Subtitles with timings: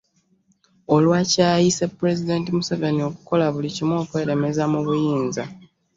[0.95, 5.43] Olwa ky'ayise Pulezidenti Museveni okukola buli kimu okweremeza mu buyinza.